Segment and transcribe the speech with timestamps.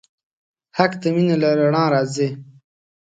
[0.77, 2.29] حق د مینې له رڼا راځي.